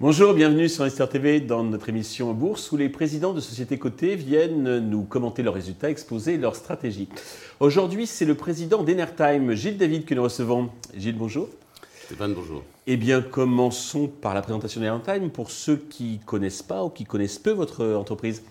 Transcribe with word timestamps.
Bonjour, 0.00 0.32
bienvenue 0.34 0.68
sur 0.68 0.82
Investir 0.82 1.08
TV 1.08 1.40
dans 1.40 1.62
notre 1.62 1.90
émission 1.90 2.32
Bourse 2.32 2.72
où 2.72 2.76
les 2.76 2.88
présidents 2.88 3.34
de 3.34 3.40
sociétés 3.40 3.78
cotées 3.78 4.16
viennent 4.16 4.78
nous 4.78 5.02
commenter 5.02 5.42
leurs 5.42 5.54
résultats, 5.54 5.90
exposer 5.90 6.38
leurs 6.38 6.56
stratégies. 6.56 7.08
Aujourd'hui, 7.60 8.06
c'est 8.06 8.24
le 8.24 8.34
président 8.34 8.82
d'Enertime, 8.82 9.54
Gilles 9.54 9.76
David, 9.76 10.06
que 10.06 10.14
nous 10.14 10.22
recevons. 10.22 10.70
Gilles, 10.96 11.18
bonjour. 11.18 11.48
Stéphane, 12.06 12.34
bonjour. 12.34 12.64
Eh 12.88 12.96
bien, 12.96 13.22
commençons 13.22 14.08
par 14.08 14.34
la 14.34 14.42
présentation 14.42 14.80
d'Enertime 14.80 15.30
pour 15.30 15.52
ceux 15.52 15.76
qui 15.76 16.18
ne 16.20 16.24
connaissent 16.24 16.62
pas 16.62 16.82
ou 16.82 16.88
qui 16.88 17.04
connaissent 17.04 17.38
peu 17.38 17.52
votre 17.52 17.86
entreprise. 17.94 18.42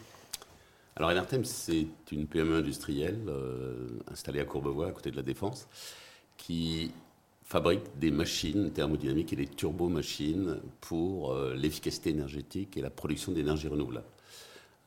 Alors, 0.99 1.11
Enertime, 1.11 1.45
c'est 1.45 1.87
une 2.11 2.27
PME 2.27 2.57
industrielle 2.57 3.21
euh, 3.29 3.87
installée 4.11 4.41
à 4.41 4.45
Courbevoie, 4.45 4.87
à 4.87 4.91
côté 4.91 5.11
de 5.11 5.15
la 5.15 5.21
Défense, 5.21 5.69
qui 6.35 6.91
fabrique 7.45 7.83
des 7.97 8.11
machines 8.11 8.69
thermodynamiques 8.71 9.31
et 9.31 9.37
des 9.37 9.47
turbomachines 9.47 10.59
pour 10.81 11.31
euh, 11.31 11.55
l'efficacité 11.55 12.09
énergétique 12.09 12.75
et 12.75 12.81
la 12.81 12.89
production 12.89 13.31
d'énergie 13.31 13.69
renouvelable. 13.69 14.05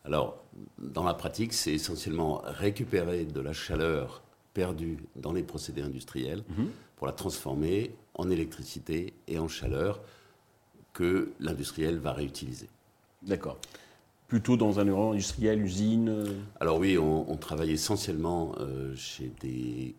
Alors, 0.05 0.45
dans 0.77 1.05
la 1.05 1.15
pratique, 1.15 1.55
c'est 1.55 1.73
essentiellement 1.73 2.43
récupérer 2.45 3.25
de 3.25 3.41
la 3.41 3.55
chaleur 3.55 4.23
perdue 4.53 4.99
dans 5.17 5.33
les 5.33 5.43
procédés 5.43 5.81
industriels 5.81 6.45
mhm. 6.59 6.69
pour 6.97 7.07
la 7.07 7.15
transformer 7.15 7.95
en 8.13 8.29
électricité 8.29 9.15
et 9.29 9.39
en 9.39 9.49
chaleur 9.49 10.03
que 10.93 11.33
l'industriel 11.41 11.99
va 11.99 12.13
réutiliser. 12.13 12.69
D'accord. 13.23 13.57
Plutôt 14.33 14.57
dans 14.57 14.81
un 14.81 14.89
industriel, 14.89 15.61
usine 15.61 16.09
euh 16.09 16.25
Alors 16.59 16.79
oui, 16.79 16.97
on, 16.97 17.37
travaille 17.37 17.73
essentiellement 17.73 18.55
euh, 18.61 18.97
chez 18.97 19.31
des 19.43 19.95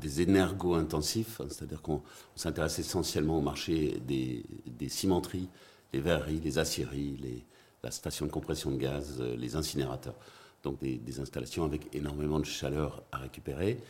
des 0.00 0.20
énergo-intensifs, 0.20 1.40
hein, 1.40 1.46
c'est-à-dire 1.48 1.82
qu'on 1.82 2.00
s'intéresse 2.36 2.78
essentiellement 2.78 3.38
au 3.38 3.40
marché 3.40 3.98
des, 4.06 4.44
cimenteries, 4.88 5.48
les 5.92 5.98
verreries, 5.98 6.38
les 6.44 6.58
aciéries, 6.58 7.18
les, 7.20 7.44
la 7.82 7.90
station 7.90 8.26
de 8.26 8.30
compression 8.30 8.70
de 8.70 8.76
gaz, 8.76 9.16
euh, 9.18 9.34
les 9.34 9.56
incinérateurs. 9.56 10.14
Donc 10.62 10.78
des, 10.78 11.20
installations 11.20 11.64
avec 11.64 11.92
énormément 11.92 12.38
de 12.38 12.44
chaleur 12.44 13.02
à 13.10 13.16
récupérer 13.16 13.80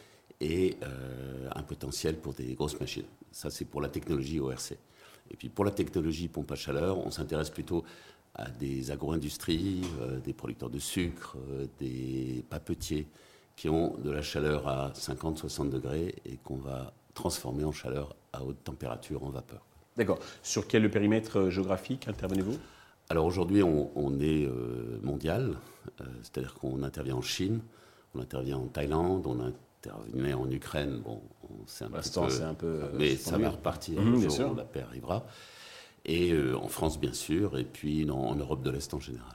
et 0.41 0.79
un 1.55 1.63
potentiel 1.63 2.17
pour 2.17 2.33
des 2.33 2.55
grosses 2.55 2.81
machines. 2.81 3.05
Ça, 3.31 3.51
c'est 3.51 3.67
pour 3.67 3.83
la 3.83 3.91
technologie 3.91 4.41
ORC. 4.41 4.73
Et 5.31 5.37
puis 5.37 5.49
pour 5.49 5.65
la 5.65 5.71
technologie 5.71 6.29
pompe 6.29 6.53
à 6.53 6.57
chaleur, 6.57 6.99
on 6.99 7.11
s'intéresse 7.11 7.51
plutôt 7.51 7.85
à 8.37 8.49
des 8.51 8.91
agro-industries, 8.91 9.83
euh, 10.01 10.21
des 10.21 10.33
producteurs 10.33 10.71
de 10.71 10.79
sucre, 10.79 11.37
des 11.79 12.45
papetiers, 12.49 13.09
qui 13.57 13.69
ont 13.69 13.97
de 13.99 14.11
la 14.11 14.23
chaleur 14.23 14.69
à 14.69 14.93
50-60 14.95 15.71
degrés 15.71 16.15
et 16.25 16.37
qu'on 16.37 16.57
va 16.57 16.93
transformer 17.15 17.65
en 17.65 17.73
chaleur 17.73 18.15
à 18.33 18.45
haute 18.45 18.63
température 18.63 19.25
en 19.25 19.31
vapeur. 19.31 19.67
D'accord. 19.97 20.19
Sur 20.43 20.69
quel 20.69 20.89
périmètre 20.91 21.39
euh, 21.39 21.51
géographique 21.51 22.07
intervenez-vous? 22.07 22.59
Alors 23.09 23.25
aujourd'hui, 23.25 23.63
on, 23.63 24.21
est 24.21 24.45
euh, 24.47 24.99
mondial, 25.03 25.57
euh, 26.01 26.05
c'est-à-dire 26.23 26.55
qu'on 26.55 26.83
intervient 26.83 27.15
en 27.15 27.23
Chine, 27.23 27.61
on 28.15 28.21
intervient 28.21 28.59
en 28.59 28.67
Thaïlande, 28.67 29.25
on 29.27 29.39
intervenait 29.41 30.35
en 30.35 30.51
Ukraine. 30.51 31.01
Bon, 31.05 31.23
c'est 31.67 31.85
un, 31.85 31.89
peu, 31.89 32.43
un 32.43 32.55
peu. 32.55 32.81
Mais 32.95 33.15
ça 33.15 33.39
va 33.39 33.51
repartir 33.51 34.03
mmh, 34.03 34.19
bien 34.19 34.29
sûr. 34.29 34.55
la 34.55 34.65
paix 34.65 34.83
arrivera. 34.83 35.25
Et 36.07 36.33
en 36.55 36.69
France, 36.69 37.01
bien 37.01 37.13
sûr, 37.13 37.59
et 37.59 37.65
puis 37.65 38.09
en 38.11 38.37
Europe 38.37 38.63
de 38.63 38.71
l'Est 38.71 38.95
en 38.95 39.01
général. 39.01 39.35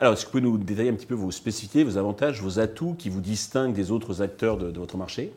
Alors, 0.00 0.14
est-ce 0.14 0.22
que 0.22 0.26
vous 0.26 0.38
pouvez 0.38 0.42
nous 0.42 0.58
détailler 0.58 0.90
un 0.90 0.94
petit 0.94 1.06
peu 1.06 1.14
vos 1.14 1.30
spécificités, 1.30 1.84
vos 1.84 1.96
avantages, 1.96 2.40
vos 2.40 2.58
atouts 2.60 2.94
qui 2.94 3.08
vous 3.08 3.20
distinguent 3.20 3.74
des 3.74 3.90
autres 3.90 4.22
acteurs 4.22 4.56
de, 4.56 4.78
votre 4.78 4.96
marché? 4.96 5.32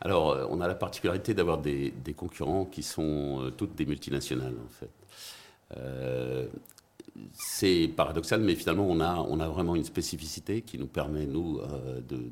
Alors, 0.00 0.30
euh, 0.30 0.46
on 0.50 0.60
a 0.60 0.68
la 0.68 0.74
particularité 0.74 1.34
d'avoir 1.34 1.58
des, 1.58 1.92
concurrents 2.16 2.64
qui 2.64 2.82
sont 2.82 3.40
euh, 3.42 3.50
toutes 3.50 3.74
des 3.74 3.86
multinationales, 3.86 4.54
en 4.64 4.68
fait. 4.68 4.90
Euh, 7.38 7.42
c'est 7.42 7.88
paradoxal, 7.96 8.40
mais 8.40 8.54
finalement, 8.54 8.86
on 8.88 9.00
a, 9.00 9.48
vraiment 9.48 9.76
une 9.76 9.84
spécificité 9.84 10.62
qui 10.62 10.78
nous 10.78 10.86
permet, 10.86 11.26
nous, 11.26 11.60
de, 12.08 12.22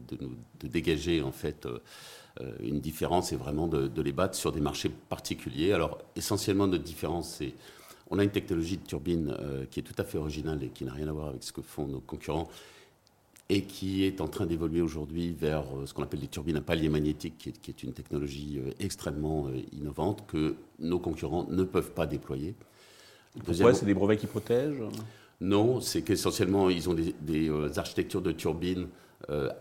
de, 0.61 0.69
dégager, 0.69 1.23
en 1.23 1.33
fait, 1.33 1.69
une 2.61 2.81
différence 2.81 3.33
et 3.33 3.37
vraiment 3.37 3.69
de, 3.69 4.03
les 4.03 4.13
battre 4.13 4.35
sur 4.35 4.53
des 4.53 4.61
marchés 4.61 4.91
particuliers. 5.09 5.73
Alors, 5.73 5.99
essentiellement, 6.17 6.67
notre 6.67 6.85
différence, 6.85 7.37
c'est 7.39 7.55
on 8.11 8.19
a 8.19 8.25
une 8.25 8.31
technologie 8.31 8.77
de 8.77 8.87
turbine 8.87 9.35
euh, 9.41 9.65
qui 9.71 9.81
est 9.81 9.83
tout 9.83 9.95
à 9.99 10.05
fait 10.05 10.19
originale 10.19 10.63
et 10.63 10.69
qui 10.69 10.85
n'a 10.85 10.93
rien 10.93 11.09
à 11.09 11.13
voir 11.13 11.29
avec 11.29 11.43
ce 11.43 11.53
que 11.53 11.63
font 11.63 11.87
nos 11.87 12.01
concurrents 12.01 12.49
et 13.49 13.63
qui 13.63 14.05
est 14.05 14.21
en 14.21 14.29
train 14.29 14.47
d'évoluer 14.47 14.81
aujourd'hui 14.81 15.31
vers 15.33 15.65
euh, 15.77 15.87
ce 15.87 15.95
qu'on 15.95 16.03
appelle 16.03 16.21
des 16.21 16.29
turbines 16.29 16.57
à 16.57 16.61
palier 16.61 16.89
magnétique, 16.89 17.37
qui 17.39 17.71
est, 17.71 17.83
une 17.83 17.93
technologie 17.93 18.59
euh, 18.59 18.71
extrêmement 18.81 19.49
innovante 19.73 20.25
que 20.27 20.57
nos 20.79 20.99
concurrents 20.99 21.47
ne 21.49 21.65
peuvent 21.65 21.93
pas 21.93 22.07
déployer. 22.07 22.55
Pourquoi 23.45 23.75
C'est 23.75 23.87
des 23.87 23.95
brevets 23.95 24.19
qui 24.19 24.27
protègent 24.27 24.83
Non, 25.41 25.81
c'est 25.81 26.03
qu'essentiellement, 26.03 26.71
ils 26.71 26.89
ont 26.89 26.95
des, 26.95 27.15
des 27.21 27.51
architectures 27.79 28.23
de 28.23 28.33
turbines 28.33 28.89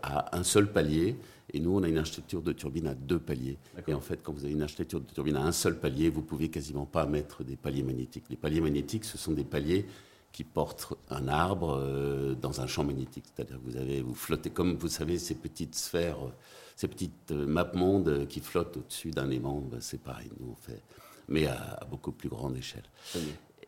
à 0.02 0.36
un 0.36 0.44
seul 0.44 0.70
palier 0.70 1.16
et 1.52 1.60
nous, 1.60 1.76
on 1.76 1.82
a 1.82 1.88
une 1.88 1.98
architecture 1.98 2.42
de 2.42 2.52
turbine 2.52 2.88
à 2.88 2.94
deux 2.94 3.18
paliers. 3.18 3.58
Et 3.86 3.94
en 3.94 4.00
fait, 4.00 4.20
quand 4.22 4.32
vous 4.32 4.44
avez 4.44 4.52
une 4.52 4.62
architecture 4.62 5.00
de 5.00 5.06
turbine 5.06 5.36
à 5.36 5.42
un 5.42 5.52
seul 5.52 5.78
palier, 5.78 6.08
vous 6.08 6.22
pouvez 6.22 6.48
quasiment 6.48 6.86
pas 6.86 7.06
mettre 7.06 7.44
des 7.44 7.56
paliers 7.56 7.84
magnétiques. 7.84 8.24
Les 8.30 8.36
paliers 8.36 8.60
magnétiques, 8.60 9.04
ce 9.04 9.16
sont 9.16 9.32
des 9.32 9.44
paliers 9.44 9.86
qui 10.32 10.44
portent 10.44 10.94
un 11.08 11.28
arbre 11.28 11.78
euh, 11.80 12.34
dans 12.34 12.60
un 12.60 12.66
champ 12.66 12.84
magnétique. 12.84 13.24
C'est-à-dire 13.34 13.56
que 13.56 13.70
vous, 13.70 13.76
avez, 13.76 14.02
vous 14.02 14.14
flottez, 14.14 14.50
comme 14.50 14.76
vous 14.76 14.88
savez, 14.88 15.18
ces 15.18 15.36
petites 15.36 15.76
sphères, 15.76 16.18
euh, 16.26 16.32
ces 16.74 16.88
petites 16.88 17.30
euh, 17.30 17.46
maps-mondes 17.46 18.26
qui 18.28 18.40
flottent 18.40 18.76
au-dessus 18.76 19.12
d'un 19.12 19.30
aimant, 19.30 19.60
ben, 19.60 19.80
c'est 19.80 20.00
pareil, 20.00 20.28
nous 20.38 20.50
on 20.50 20.54
fait, 20.56 20.82
mais 21.28 21.46
à, 21.46 21.80
beaucoup 21.90 22.12
plus 22.12 22.28
grande 22.28 22.56
échelle. 22.56 22.82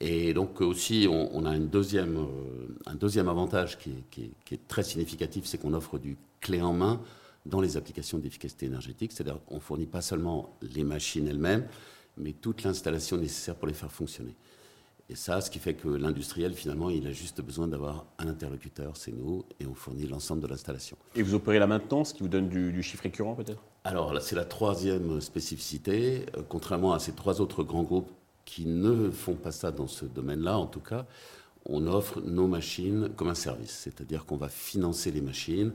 Et 0.00 0.32
donc 0.32 0.60
aussi, 0.60 1.09
on, 1.10 1.44
a 1.44 1.56
une 1.56 1.69
deuxième, 1.69 2.25
un 2.86 2.94
deuxième 2.94 3.28
avantage 3.28 3.78
qui 3.78 3.91
est, 3.91 4.31
qui 4.44 4.54
est 4.54 4.69
très 4.69 4.84
significatif, 4.84 5.44
c'est 5.44 5.59
qu'on 5.59 5.75
offre 5.75 5.98
du 5.98 6.16
clé 6.41 6.62
en 6.62 6.72
main 6.72 7.00
dans 7.47 7.60
les 7.60 7.76
applications 7.76 8.19
d'efficacité 8.19 8.66
énergétique. 8.66 9.12
C'est-à-dire 9.12 9.41
qu'on 9.47 9.56
ne 9.56 9.60
fournit 9.60 9.87
pas 9.87 10.03
seulement 10.03 10.56
les 10.62 10.84
machines 10.84 11.26
elles-mêmes, 11.26 11.66
mais 12.16 12.32
toute 12.32 12.62
l'installation 12.62 13.16
nécessaire 13.16 13.56
pour 13.56 13.69
les 13.69 13.75
faire 13.75 13.92
fonctionner. 13.92 14.37
Et 15.10 15.14
ça, 15.14 15.41
ce 15.41 15.50
qui 15.50 15.58
fait 15.58 15.72
que 15.72 15.88
l'industriel, 15.88 16.53
finalement, 16.53 16.91
il 16.91 17.06
a 17.06 17.12
juste 17.12 17.41
besoin 17.41 17.66
d'avoir 17.66 18.04
un 18.19 18.28
interlocuteur, 18.28 18.94
c'est 18.94 19.12
nous, 19.12 19.42
et 19.58 19.64
on 19.64 19.72
fournit 19.72 20.06
l'ensemble 20.06 20.42
de 20.42 20.47
l'installation. 20.47 20.98
Et 21.14 21.22
vous 21.22 21.34
opérez 21.34 21.58
la 21.58 21.66
maintenance, 21.66 22.12
qui 22.12 22.22
vous 22.22 22.28
donne 22.28 22.50
du, 22.50 22.82
chiffre 22.82 23.04
récurrent 23.04 23.34
peut-être? 23.34 23.62
Alors 23.84 24.12
là, 24.12 24.20
c'est 24.20 24.37
la 24.37 24.44
troisième 24.44 25.22
spécificité. 25.22 26.26
Euh, 26.37 26.42
contrairement 26.47 26.92
à 26.92 26.98
ces 26.98 27.12
trois 27.12 27.41
autres 27.41 27.62
grands 27.62 27.84
groupes 27.84 28.10
qui 28.48 28.64
ne 28.64 29.10
font 29.10 29.34
pas 29.34 29.53
ça 29.53 29.70
dans 29.70 29.86
ce 29.86 30.06
domaine-là, 30.06 30.56
en 30.56 30.66
tout 30.66 30.81
cas, 30.81 31.04
on 31.66 31.86
offre 31.86 32.22
nos 32.22 32.47
machines 32.47 33.10
comme 33.14 33.28
un 33.28 33.34
service. 33.34 33.72
C'est-à-dire 33.84 34.25
qu'on 34.25 34.38
va 34.38 34.48
financer 34.48 35.10
les 35.10 35.20
machines, 35.20 35.72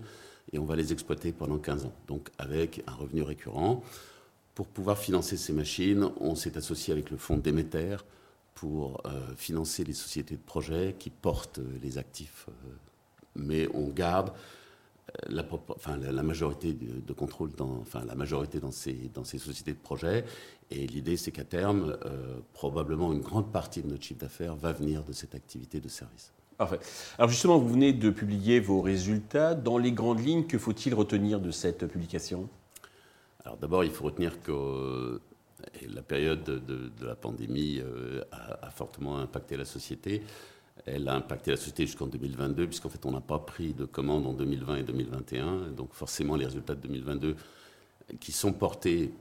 et 0.52 0.58
on 0.58 0.66
va 0.66 0.76
les 0.76 0.92
exploiter 0.92 1.32
pendant 1.32 1.60
15 1.60 1.86
ans, 1.86 1.94
donc 2.08 2.30
avec 2.40 2.84
un 2.88 2.94
revenu 2.94 3.22
récurrent. 3.22 3.84
Pour 4.56 4.66
pouvoir 4.66 4.98
financer 4.98 5.38
ces 5.38 5.54
machines, 5.54 6.10
on 6.20 6.34
s'est 6.34 6.58
associé 6.58 6.92
avec 6.92 7.12
le 7.12 7.18
fonds 7.18 7.38
Déméter 7.38 7.98
pour 8.56 9.02
euh, 9.06 9.36
financer 9.38 9.84
les 9.84 9.94
sociétés 9.94 10.36
de 10.36 10.42
projet 10.42 10.96
qui 10.98 11.12
portent 11.12 11.60
euh, 11.60 11.78
les 11.82 12.00
actifs, 12.00 12.48
euh, 12.50 12.76
mais 13.36 13.68
on 13.76 13.88
garde 13.88 14.32
la, 15.30 15.46
enfin, 15.70 15.98
la, 15.98 16.24
majorité 16.24 16.74
de, 16.74 17.14
contrôle 17.14 17.52
dans, 17.52 17.80
enfin, 17.82 18.04
la 18.06 18.16
majorité 18.16 18.60
dans 18.60 18.72
ces, 18.72 19.10
dans 19.14 19.24
ces 19.24 19.38
sociétés 19.38 19.74
de 19.74 19.78
projet. 19.78 20.26
Et 20.72 20.88
l'idée, 20.88 21.18
c'est 21.18 21.32
qu'à 21.32 21.44
terme, 21.44 21.98
probablement 22.54 23.14
une 23.14 23.22
grande 23.22 23.52
partie 23.52 23.82
de 23.82 23.90
notre 23.90 24.04
chiffre 24.04 24.22
d'affaires 24.22 24.56
va 24.56 24.72
venir 24.72 25.04
de 25.04 25.14
cette 25.14 25.36
activité 25.36 25.80
de 25.80 25.88
service. 25.88 26.32
Parfait. 26.58 26.80
Alors 27.18 27.30
justement, 27.30 27.58
vous 27.58 27.70
venez 27.70 27.94
de 27.94 28.10
publier 28.10 28.60
vos 28.60 28.82
résultats. 28.82 29.56
Dans 29.56 29.78
les 29.78 29.92
grandes 29.92 30.24
lignes, 30.24 30.46
que 30.46 30.58
faut-il 30.58 30.94
retenir 30.94 31.40
de 31.40 31.52
cette 31.52 31.86
publication? 31.88 32.50
Alors 33.44 33.58
d'abord, 33.58 33.84
il 33.84 33.92
faut 33.92 34.06
retenir 34.06 34.42
que 34.42 35.20
la 35.90 36.02
période 36.02 36.44
de, 36.44 36.92
la 37.06 37.16
pandémie 37.16 37.80
euh, 37.80 38.24
a, 38.32 38.70
fortement 38.70 39.18
impacté 39.18 39.58
la 39.58 39.66
société. 39.66 40.24
Elle 40.86 41.08
a 41.08 41.16
impacté 41.16 41.52
la 41.52 41.58
société 41.58 41.86
jusqu'en 41.86 42.08
2022, 42.08 42.68
puisqu'en 42.68 42.90
fait, 42.90 43.06
on 43.06 43.12
n'a 43.12 43.22
pas 43.22 43.40
pris 43.40 43.74
de 43.74 43.86
commandes 43.86 44.26
en 44.26 44.34
2020 44.34 44.78
et 44.78 44.84
2021. 44.84 45.70
Donc 45.76 45.94
forcément, 45.94 46.36
les 46.36 46.46
résultats 46.46 46.76
de 46.76 46.82
2022, 46.82 47.36
qui 48.20 48.32
sont 48.32 48.52
portés 48.52 49.12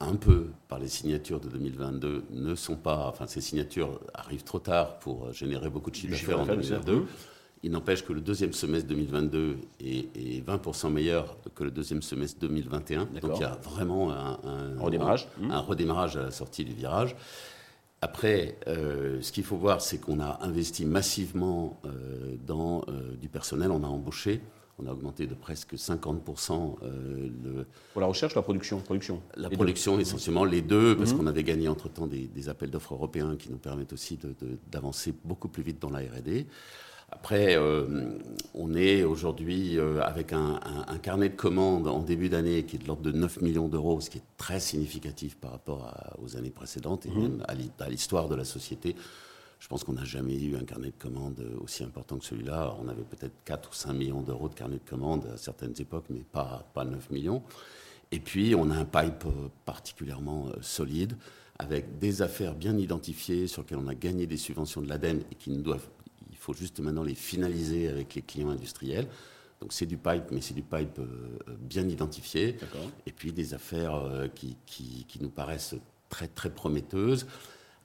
un 0.00 0.14
peu 0.14 0.48
par 0.68 0.78
les 0.78 0.88
signatures 0.88 1.40
de 1.40 1.48
2022 1.48 2.24
ne 2.30 2.54
sont 2.54 2.76
pas. 2.76 3.06
Enfin, 3.08 3.26
ces 3.26 3.40
signatures 3.40 4.00
arrivent 4.14 4.44
trop 4.44 4.58
tard 4.58 4.98
pour 4.98 5.32
générer 5.32 5.70
beaucoup 5.70 5.90
de 5.90 5.96
chiffres 5.96 6.12
d'affaires 6.12 6.40
en 6.40 6.46
2022. 6.46 7.06
Il 7.62 7.72
n'empêche 7.72 8.04
que 8.04 8.12
le 8.12 8.20
deuxième 8.20 8.52
semestre 8.52 8.88
2022 8.88 9.56
est, 9.80 10.46
20% 10.46 10.92
meilleur 10.92 11.36
que 11.54 11.64
le 11.64 11.70
deuxième 11.70 12.02
semestre 12.02 12.38
2021. 12.40 13.06
Donc 13.22 13.32
il 13.36 13.40
y 13.40 13.44
a 13.44 13.58
vraiment 13.62 14.12
un, 14.12 14.38
redémarrage. 14.78 15.26
Un, 15.42 15.60
redémarrage 15.60 16.16
à 16.16 16.24
la 16.24 16.30
sortie 16.30 16.64
du 16.64 16.74
virage. 16.74 17.16
Après, 18.02 18.58
euh, 18.66 19.20
ce 19.22 19.32
qu'il 19.32 19.44
faut 19.44 19.56
voir, 19.56 19.80
c'est 19.80 19.98
qu'on 19.98 20.20
a 20.20 20.38
investi 20.42 20.84
massivement 20.84 21.80
euh, 21.84 22.36
dans 22.46 22.82
euh, 22.88 23.16
du 23.16 23.28
personnel. 23.28 23.70
On 23.70 23.82
a 23.82 23.88
embauché 23.88 24.40
on 24.78 24.86
a 24.86 24.92
augmenté 24.92 25.26
de 25.26 25.34
presque 25.34 25.74
50% 25.74 26.76
euh, 26.82 27.30
le, 27.44 27.66
pour 27.92 28.00
la 28.00 28.06
recherche, 28.06 28.34
la 28.34 28.42
production, 28.42 28.80
production. 28.80 29.22
La 29.36 29.48
production, 29.48 29.98
essentiellement 29.98 30.44
les 30.44 30.60
deux, 30.60 30.96
parce 30.96 31.12
mhm. 31.12 31.18
qu'on 31.18 31.26
avait 31.26 31.44
gagné 31.44 31.68
entre-temps 31.68 32.06
des, 32.06 32.48
appels 32.48 32.70
d'offres 32.70 32.94
européens 32.94 33.36
qui 33.36 33.50
nous 33.50 33.56
permettent 33.56 33.92
aussi 33.92 34.18
d'avancer 34.70 35.14
beaucoup 35.24 35.48
plus 35.48 35.62
vite 35.62 35.80
dans 35.80 35.90
la 35.90 36.00
R&D. 36.00 36.46
Après, 37.08 37.56
euh, 37.56 38.18
on 38.54 38.74
est 38.74 39.04
aujourd'hui 39.04 39.78
euh, 39.78 40.00
avec 40.02 40.32
un, 40.32 40.58
carnet 41.02 41.28
de 41.28 41.36
commandes 41.36 41.86
en 41.86 42.00
début 42.00 42.28
d'année 42.28 42.64
qui 42.64 42.76
est 42.76 42.78
de 42.80 42.86
l'ordre 42.86 43.02
de 43.02 43.12
9 43.12 43.42
millions 43.42 43.68
d'euros, 43.68 44.00
ce 44.00 44.10
qui 44.10 44.18
est 44.18 44.24
très 44.36 44.58
significatif 44.58 45.36
par 45.36 45.52
rapport 45.52 45.94
aux 46.20 46.36
années 46.36 46.50
précédentes 46.50 47.06
et 47.06 47.10
mhm. 47.10 47.22
même 47.22 47.44
à 47.48 47.88
l'histoire 47.88 48.28
de 48.28 48.34
la 48.34 48.44
société. 48.44 48.96
Je 49.58 49.68
pense 49.68 49.84
qu'on 49.84 49.94
n'a 49.94 50.04
jamais 50.04 50.38
eu 50.40 50.56
un 50.56 50.64
carnet 50.64 50.88
de 50.88 50.98
commandes 50.98 51.42
aussi 51.62 51.82
important 51.82 52.18
que 52.18 52.24
celui-là. 52.24 52.76
On 52.82 52.88
avait 52.88 53.04
peut-être 53.04 53.34
4 53.44 53.70
ou 53.70 53.74
5 53.74 53.92
millions 53.94 54.20
d'euros 54.20 54.48
de 54.48 54.54
carnet 54.54 54.76
de 54.76 54.88
commandes 54.88 55.26
à 55.32 55.38
certaines 55.38 55.74
époques, 55.78 56.06
mais 56.10 56.20
pas, 56.20 56.68
pas 56.74 56.84
9 56.84 57.10
millions. 57.10 57.42
Et 58.12 58.20
puis, 58.20 58.54
on 58.54 58.70
a 58.70 58.76
un 58.76 58.84
pipe 58.84 59.24
euh, 59.26 59.48
particulièrement 59.64 60.48
euh, 60.48 60.58
solide, 60.60 61.16
avec 61.58 61.98
des 61.98 62.22
affaires 62.22 62.54
bien 62.54 62.76
identifiées 62.76 63.46
sur 63.46 63.62
lesquelles 63.62 63.78
on 63.78 63.88
a 63.88 63.94
gagné 63.94 64.26
des 64.26 64.36
subventions 64.36 64.82
de 64.82 64.88
l'ADEME 64.88 65.22
et 65.32 65.34
qui 65.34 65.50
nous 65.50 65.62
doivent, 65.62 65.88
faut 66.46 66.54
juste 66.54 66.80
maintenant 66.80 67.02
les 67.02 67.14
finaliser 67.14 67.88
avec 67.88 68.14
les 68.14 68.22
clients 68.22 68.50
industriels. 68.50 69.08
Donc 69.60 69.72
c'est 69.72 69.86
du 69.86 69.96
pipe, 69.96 70.30
mais 70.30 70.40
c'est 70.40 70.54
du 70.54 70.62
pipe 70.62 70.98
euh, 70.98 71.38
bien 71.58 71.88
identifié. 71.88 72.56
Et 73.06 73.12
puis 73.12 73.32
des 73.32 73.54
affaires 73.54 74.28
qui, 74.34 74.56
qui, 74.66 75.04
qui, 75.08 75.22
nous 75.22 75.30
paraissent 75.30 75.74
très 76.08 76.28
très 76.28 76.50
prometteuses 76.50 77.26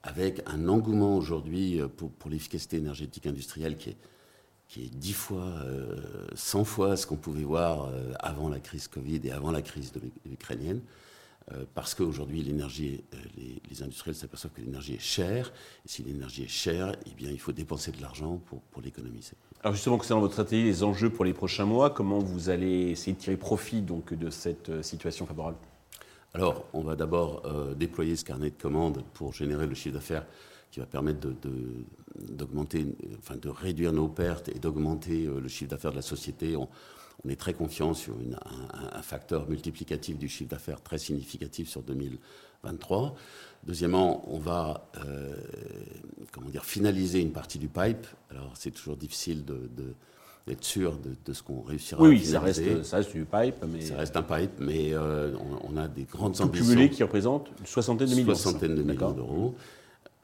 avec 0.03 0.41
un 0.47 0.67
engouement 0.67 1.17
aujourd'hui 1.17 1.79
euh, 1.79 1.87
pour, 1.87 2.11
pour 2.11 2.29
l'efficacité 2.29 2.77
énergétique 2.77 3.27
industrielle 3.27 3.77
qui 3.77 3.91
est, 3.91 3.97
qui 4.67 4.83
est 4.83 4.95
10 4.95 5.13
fois, 5.13 5.45
euh, 5.63 6.27
100 6.33 6.63
fois 6.63 6.97
ce 6.97 7.05
qu'on 7.05 7.17
pouvait 7.17 7.43
voir 7.43 7.85
euh, 7.85 8.13
avant 8.19 8.49
la 8.49 8.59
crise 8.59 8.87
Covid 8.87 9.21
et 9.23 9.31
avant 9.31 9.51
la 9.51 9.61
crise 9.61 9.91
de 9.91 10.01
l'Ukrainienne. 10.25 10.81
Euh, 11.53 11.65
parce 11.73 11.95
qu'aujourd'hui, 11.95 12.41
l'énergie, 12.41 13.03
les, 13.35 13.61
les, 13.69 13.83
industriels 13.83 14.15
s'aperçoivent 14.15 14.53
que 14.53 14.61
l'énergie 14.61 14.93
est 14.93 14.99
chère. 14.99 15.51
Et 15.85 15.89
si 15.89 16.03
l'énergie 16.03 16.43
est 16.43 16.47
chère, 16.47 16.95
eh 17.05 17.13
bien, 17.15 17.29
il 17.29 17.39
faut 17.39 17.51
dépenser 17.51 17.91
de 17.91 18.01
l'argent 18.01 18.37
pour, 18.45 18.61
pour 18.61 18.81
l'économiser. 18.81 19.33
Alors 19.61 19.73
justement, 19.73 19.97
concernant 19.97 20.21
votre 20.21 20.33
stratégie, 20.33 20.63
les 20.63 20.83
enjeux 20.83 21.09
pour 21.09 21.25
les 21.25 21.33
prochains 21.33 21.65
mois, 21.65 21.89
comment 21.89 22.19
vous 22.19 22.49
allez 22.49 22.91
essayer 22.91 23.13
de 23.13 23.19
tirer 23.19 23.37
profit 23.37 23.81
donc, 23.81 24.13
de 24.13 24.29
cette 24.29 24.83
situation 24.83 25.25
favorable? 25.25 25.57
Alors, 26.33 26.65
on 26.73 26.81
va 26.81 26.95
d'abord 26.95 27.43
euh, 27.45 27.75
déployer 27.75 28.15
ce 28.15 28.23
carnet 28.23 28.51
de 28.51 28.55
commandes 28.55 29.03
pour 29.13 29.33
générer 29.33 29.67
le 29.67 29.75
chiffre 29.75 29.95
d'affaires 29.95 30.25
qui 30.71 30.79
va 30.79 30.85
permettre 30.85 31.19
de, 31.19 31.51
d'augmenter, 32.17 32.87
enfin, 33.19 33.35
de 33.35 33.49
réduire 33.49 33.91
nos 33.91 34.07
pertes 34.07 34.47
et 34.47 34.57
d'augmenter 34.57 35.25
euh, 35.25 35.41
le 35.41 35.49
chiffre 35.49 35.69
d'affaires 35.69 35.91
de 35.91 35.97
la 35.97 36.01
société. 36.01 36.55
On, 36.55 36.69
est 37.29 37.35
très 37.35 37.53
confiant 37.53 37.93
sur 37.93 38.15
un, 38.93 39.01
facteur 39.01 39.47
multiplicatif 39.49 40.17
du 40.17 40.27
chiffre 40.27 40.49
d'affaires 40.49 40.81
très 40.81 40.97
significatif 40.97 41.69
sur 41.69 41.81
2023. 41.83 43.15
Deuxièmement, 43.63 44.23
on 44.33 44.39
va 44.39 44.89
euh, 45.05 45.35
comment 46.31 46.49
dire, 46.49 46.65
finaliser 46.65 47.19
une 47.19 47.31
partie 47.31 47.59
du 47.59 47.67
pipe. 47.67 48.07
Alors, 48.29 48.53
c'est 48.55 48.71
toujours 48.71 48.97
difficile 48.97 49.45
de 49.45 49.69
être 50.47 50.63
sûr 50.63 50.97
de, 50.97 51.33
ce 51.33 51.43
qu'on 51.43 51.61
réussira 51.61 52.01
oui, 52.01 52.15
à 52.15 52.19
finaliser. 52.19 52.75
Oui, 52.75 52.83
ça 52.83 52.97
reste, 52.97 53.11
du 53.13 53.25
pipe. 53.25 53.55
Mais... 53.67 53.81
Ça 53.81 53.97
reste 53.97 54.15
un 54.15 54.23
pipe, 54.23 54.51
mais 54.59 54.93
euh, 54.93 55.33
on, 55.63 55.77
a 55.77 55.87
des 55.87 56.03
grandes 56.03 56.35
Tout 56.35 56.43
ambitions. 56.43 56.65
cumulé 56.65 56.89
qui 56.89 57.03
représente 57.03 57.49
une 57.59 57.65
soixantaine 57.65 58.09
de 58.09 58.15
millions. 58.15 58.35
soixantaine 58.35 58.75
de 58.75 58.83
millions 58.83 59.11
d'euros. 59.11 59.55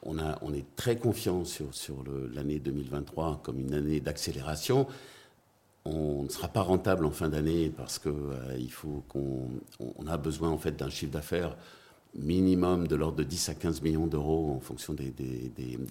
On, 0.04 0.18
a, 0.20 0.38
on 0.42 0.54
est 0.54 0.66
très 0.76 0.96
confiant 0.96 1.44
sur, 1.44 1.74
sur 1.74 2.04
l'année 2.34 2.60
2023 2.60 3.42
comme 3.44 3.60
une 3.60 3.74
année 3.74 4.00
d'accélération. 4.00 4.88
On 5.90 6.24
ne 6.24 6.30
sera 6.30 6.50
pas 6.50 6.62
rentable 6.62 7.06
en 7.06 7.12
fin 7.12 7.30
d'année 7.30 7.72
parce 7.76 7.98
qu'il 7.98 8.12
euh, 8.12 8.68
faut 8.70 9.04
qu'on 9.08 9.50
on 9.80 10.08
a 10.08 10.18
besoin 10.18 10.50
en 10.50 10.58
fait 10.58 10.76
d'un 10.76 10.90
chiffre 10.90 11.12
d'affaires 11.12 11.56
minimum 12.16 12.88
de 12.88 12.96
l'ordre 12.96 13.18
de 13.18 13.24
10 13.24 13.50
à 13.50 13.56
15 13.56 13.82
millions 13.82 14.08
d'euros 14.08 14.52
en 14.56 14.60
fonction 14.60 14.94
de 14.94 15.04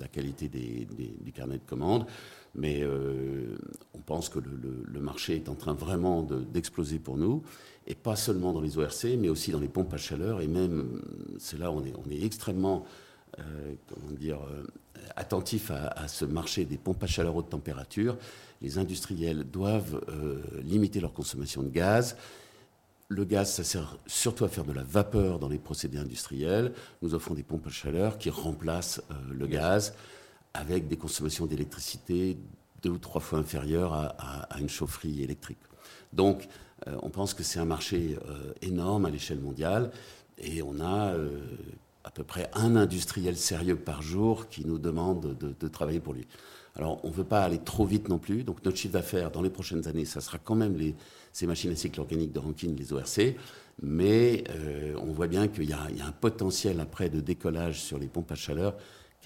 la 0.00 0.08
qualité 0.08 0.48
du 0.48 1.32
carnet 1.32 1.58
de 1.58 1.66
commandes. 1.66 2.06
Mais 2.54 2.80
euh, 2.82 3.56
on 3.94 3.98
pense 3.98 4.28
que 4.28 4.38
le, 4.38 5.00
marché 5.00 5.36
est 5.36 5.48
en 5.48 5.54
train 5.54 5.74
vraiment 5.74 6.22
d'exploser 6.22 6.98
pour 6.98 7.16
nous, 7.16 7.42
et 7.86 7.94
pas 7.94 8.16
seulement 8.16 8.52
dans 8.52 8.60
les 8.60 8.78
ORC, 8.78 9.04
mais 9.18 9.28
aussi 9.28 9.52
dans 9.52 9.60
les 9.60 9.68
pompes 9.68 9.92
à 9.92 9.98
chaleur, 9.98 10.40
et 10.40 10.48
même, 10.48 11.02
c'est 11.38 11.58
là 11.58 11.70
où 11.70 11.76
on 11.76 11.84
est, 11.84 11.92
on 12.04 12.10
est 12.10 12.24
extrêmement 12.24 12.84
euh, 13.38 13.74
comment 13.88 14.12
dire, 14.12 14.38
euh, 14.42 14.64
attentif 15.16 15.70
à, 15.70 16.08
ce 16.08 16.24
marché 16.24 16.64
des 16.64 16.78
pompes 16.78 17.02
à 17.02 17.06
chaleur 17.06 17.36
haute 17.36 17.50
température. 17.50 18.16
Les 18.62 18.78
industriels 18.78 19.44
doivent 19.44 20.00
limiter 20.62 20.98
leur 20.98 21.12
consommation 21.12 21.62
de 21.62 21.68
gaz. 21.68 22.16
Le 23.08 23.24
gaz, 23.24 23.52
ça 23.52 23.64
sert 23.64 23.98
surtout 24.06 24.44
à 24.44 24.48
faire 24.48 24.64
de 24.64 24.72
la 24.72 24.82
vapeur 24.82 25.38
dans 25.38 25.48
les 25.48 25.58
procédés 25.58 25.98
industriels. 25.98 26.72
Nous 27.02 27.14
offrons 27.14 27.34
des 27.34 27.42
pompes 27.42 27.66
à 27.66 27.70
chaleur 27.70 28.16
qui 28.16 28.30
remplacent 28.30 29.02
le 29.30 29.46
gaz 29.46 29.92
avec 30.54 30.88
des 30.88 30.96
consommations 30.96 31.46
d'électricité 31.46 32.38
deux 32.82 32.90
ou 32.90 32.98
trois 32.98 33.20
fois 33.20 33.38
inférieures 33.38 33.92
à, 33.92 34.58
une 34.58 34.68
chaufferie 34.68 35.22
électrique. 35.22 35.58
Donc, 36.12 36.48
euh, 36.86 36.96
on 37.02 37.10
pense 37.10 37.34
que 37.34 37.42
c'est 37.42 37.58
un 37.58 37.64
marché 37.64 38.18
euh, 38.28 38.52
énorme 38.62 39.06
à 39.06 39.10
l'échelle 39.10 39.40
mondiale 39.40 39.90
et 40.38 40.62
on 40.62 40.78
a 40.80 41.14
euh, 41.14 41.40
à 42.06 42.10
peu 42.10 42.22
près 42.22 42.48
un 42.54 42.76
industriel 42.76 43.36
sérieux 43.36 43.76
par 43.76 44.00
jour 44.00 44.48
qui 44.48 44.64
nous 44.64 44.78
demande 44.78 45.36
de, 45.36 45.68
travailler 45.68 46.00
pour 46.00 46.14
lui. 46.14 46.26
Alors, 46.76 47.04
on 47.04 47.08
ne 47.08 47.12
veut 47.12 47.24
pas 47.24 47.42
aller 47.42 47.58
trop 47.58 47.84
vite 47.84 48.08
non 48.08 48.18
plus. 48.18 48.44
Donc, 48.44 48.64
notre 48.64 48.78
chiffre 48.78 48.92
d'affaires 48.92 49.30
dans 49.32 49.42
les 49.42 49.50
prochaines 49.50 49.88
années, 49.88 50.04
ça 50.04 50.20
sera 50.20 50.38
quand 50.38 50.54
même 50.54 50.78
ces 51.32 51.46
machines 51.46 51.72
à 51.72 51.76
cycle 51.76 52.00
organique 52.00 52.32
de 52.32 52.38
Rankine, 52.38 52.76
les 52.76 52.92
ORC. 52.92 53.34
Mais 53.82 54.44
on 54.96 55.12
voit 55.12 55.26
bien 55.26 55.48
qu'il 55.48 55.68
y, 55.68 55.72
a 55.72 55.82
un 55.84 56.12
potentiel 56.12 56.80
après 56.80 57.10
de 57.10 57.20
décollage 57.20 57.80
sur 57.80 57.98
les 57.98 58.06
pompes 58.06 58.30
à 58.30 58.36
chaleur 58.36 58.76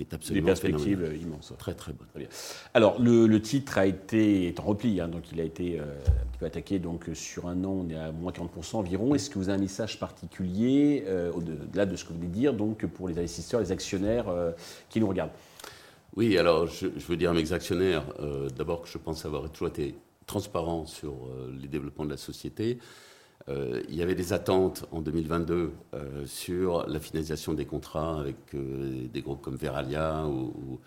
qui 0.01 0.11
est 0.11 0.15
absolument 0.15 0.47
Des 0.47 0.51
perspectives 0.51 1.19
immenses. 1.21 1.53
Très 1.59 1.75
très 1.75 1.93
bonnes. 1.93 2.27
Alors 2.75 3.01
le, 3.01 3.41
titre 3.41 3.79
a 3.79 3.87
été 3.87 4.49
est 4.49 4.61
en 4.61 4.65
repli, 4.65 5.01
hein, 5.01 5.09
donc 5.09 5.31
il 5.33 5.41
a 5.41 5.45
été 5.45 5.79
euh, 5.79 5.85
un 5.85 6.39
peu 6.39 6.47
attaqué. 6.47 6.79
Donc 6.79 7.09
sur 7.15 7.49
un 7.49 7.65
an, 7.65 7.85
on 7.85 7.89
est 7.91 7.97
à 7.97 8.13
moins 8.13 8.33
40% 8.33 8.77
environ. 8.77 9.15
Est-ce 9.15 9.31
que 9.31 9.39
vous 9.39 9.49
avez 9.49 9.59
un 9.59 9.63
message 9.63 9.99
particulier 9.99 11.05
euh, 11.07 11.33
au-delà 11.33 11.87
de 11.87 11.97
ce 11.97 12.05
que 12.05 12.11
vous 12.11 12.19
venez 12.19 12.29
de 12.29 12.33
dire, 12.33 12.55
donc 12.55 12.87
pour 12.87 13.09
les 13.09 13.19
investisseurs, 13.19 13.61
les 13.61 13.73
actionnaires 13.73 14.29
euh, 14.29 14.53
qui 14.89 15.01
nous 15.01 15.09
regardent? 15.09 15.33
Oui, 16.17 16.37
alors 16.39 16.67
je, 16.67 16.87
je, 16.97 17.07
veux 17.07 17.17
dire 17.17 17.31
à 17.31 17.35
mes 17.35 17.53
actionnaires, 17.53 18.03
d'abord 18.57 18.83
que 18.83 18.89
je 18.89 18.99
pense 18.99 19.25
avoir 19.25 19.49
toujours 19.51 19.69
été 19.69 19.95
transparent 20.27 20.85
sur 20.85 21.29
les 21.61 21.69
développements 21.69 22.05
de 22.05 22.11
la 22.11 22.17
société. 22.17 22.79
Euh, 23.51 23.83
il 23.89 23.97
y 23.97 24.03
avait 24.03 24.15
des 24.15 24.33
attentes 24.33 24.85
en 24.93 25.01
2022 25.01 25.73
euh, 25.95 26.27
sur 26.27 26.87
la 26.87 27.01
finalisation 27.01 27.53
des 27.53 27.65
contrats 27.65 28.21
avec 28.21 28.37
euh, 28.55 29.09
des 29.13 29.23
groupes 29.23 29.43
comme 29.43 29.57
Veralia 29.57 30.25
ou, 30.27 30.79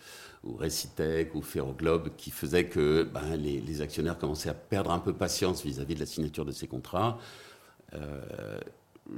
Recitec 0.46 1.36
ou 1.36 1.41
Ferroglobe 1.41 2.10
qui 2.17 2.29
faisaient 2.29 2.65
que 2.67 3.03
ben, 3.03 3.38
les, 3.38 3.82
actionnaires 3.82 4.17
commençaient 4.17 4.50
à 4.50 4.53
perdre 4.53 4.91
un 4.91 5.00
peu 5.00 5.13
patience 5.13 5.63
vis-à-vis 5.63 5.96
de 5.96 6.01
la 6.01 6.05
signature 6.05 6.43
de 6.43 6.51
ces 6.51 6.67
contrats. 6.67 7.17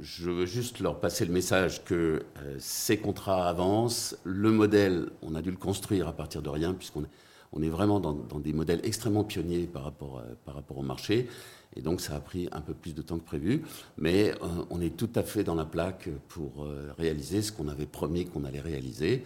je 0.00 0.30
veux 0.30 0.46
juste 0.46 0.78
leur 0.78 1.00
passer 1.00 1.24
le 1.24 1.32
message 1.32 1.82
que 1.82 2.22
ces 2.58 2.98
contrats 2.98 3.48
avancent. 3.48 4.16
Le 4.22 4.52
modèle, 4.52 5.10
on 5.20 5.34
a 5.34 5.42
dû 5.42 5.50
le 5.50 5.56
construire 5.56 6.06
à 6.06 6.12
partir 6.12 6.42
de 6.42 6.48
rien 6.48 6.72
puisqu'on 6.72 7.04
on 7.52 7.62
est 7.62 7.68
vraiment 7.68 8.00
dans, 8.00 8.14
des 8.40 8.52
modèles 8.52 8.80
extrêmement 8.84 9.24
pionniers 9.24 9.66
par 9.66 9.84
rapport, 9.84 10.22
par 10.44 10.54
rapport 10.54 10.78
au 10.78 10.82
marché. 10.82 11.28
Et 11.76 11.82
donc 11.82 12.00
ça 12.00 12.16
a 12.16 12.20
pris 12.20 12.48
un 12.52 12.60
peu 12.60 12.74
plus 12.74 12.94
de 12.94 13.02
temps 13.02 13.18
que 13.18 13.24
prévu, 13.24 13.62
mais 13.98 14.30
euh, 14.30 14.64
on 14.70 14.80
est 14.80 14.96
tout 14.96 15.10
à 15.14 15.22
fait 15.22 15.44
dans 15.44 15.54
la 15.54 15.66
plaque 15.66 16.08
pour 16.28 16.64
euh, 16.64 16.92
réaliser 16.96 17.42
ce 17.42 17.52
qu'on 17.52 17.68
avait 17.68 17.86
promis 17.86 18.24
qu'on 18.24 18.44
allait 18.44 18.60
réaliser. 18.60 19.24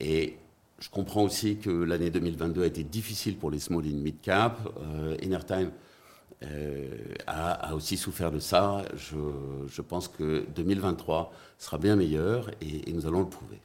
Et 0.00 0.36
je 0.78 0.88
comprends 0.88 1.22
aussi 1.22 1.58
que 1.58 1.70
l'année 1.70 2.10
2022 2.10 2.62
a 2.62 2.66
été 2.66 2.84
difficile 2.84 3.36
pour 3.36 3.50
les 3.50 3.58
small 3.58 3.84
and 3.84 3.98
mid 3.98 4.20
cap. 4.20 4.58
Euh, 4.80 5.16
Enertime 5.22 5.70
a, 7.26 7.74
aussi 7.74 7.96
souffert 7.96 8.30
de 8.30 8.38
ça. 8.38 8.82
Je, 8.96 9.80
pense 9.80 10.08
que 10.08 10.44
2023 10.54 11.32
sera 11.56 11.78
bien 11.78 11.96
meilleur 11.96 12.50
et 12.60 12.92
nous 12.92 13.06
allons 13.06 13.20
le 13.20 13.28
prouver. 13.28 13.60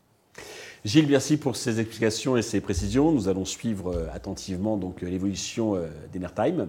Gilles, 0.85 1.07
merci 1.09 1.37
pour 1.37 1.55
ces 1.55 1.79
explications 1.79 2.37
et 2.37 2.41
ces 2.41 2.61
précisions. 2.61 3.11
Nous 3.11 3.27
allons 3.27 3.45
suivre 3.45 4.09
attentivement 4.13 4.77
donc 4.77 5.01
l'évolution 5.01 5.77
d'Enertime. 6.13 6.67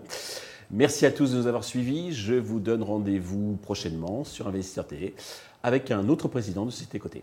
Merci 0.72 1.06
à 1.06 1.10
tous 1.10 1.32
de 1.32 1.38
nous 1.38 1.46
avoir 1.46 1.64
suivis. 1.64 2.12
Je 2.12 2.34
vous 2.34 2.60
donne 2.60 2.82
rendez-vous 2.82 3.58
prochainement 3.62 4.24
sur 4.24 4.46
Investisseur 4.46 4.86
TV 4.86 5.14
avec 5.62 5.90
un 5.90 6.08
autre 6.08 6.28
président 6.28 6.64
de 6.64 6.70
Société 6.70 6.98
Côté. 6.98 7.22